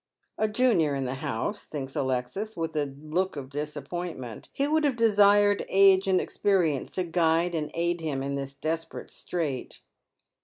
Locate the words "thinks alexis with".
1.67-2.75